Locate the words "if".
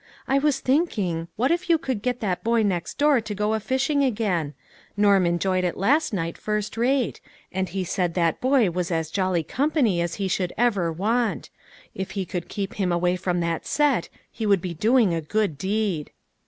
1.51-1.69, 11.93-12.11